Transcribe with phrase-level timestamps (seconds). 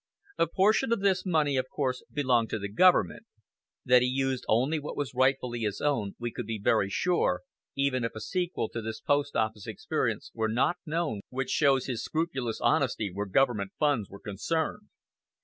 [0.39, 3.27] A portion of this money, of course, belonged to the government.
[3.85, 7.41] That he used only what was rightfully his own we could be very sure,
[7.75, 12.03] even if a sequel to this post office experience were not known which shows his
[12.03, 14.87] scrupulous honesty where government funds were concerned.